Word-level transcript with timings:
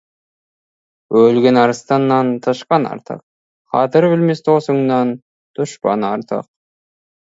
Өлген 1.23 1.59
арыстаннан 1.65 2.33
тышқан 2.47 2.89
артық, 2.95 3.23
қадір 3.77 4.11
білмес 4.17 4.45
досыңнан 4.51 5.17
дұшпан 5.63 6.13
артық. 6.15 6.55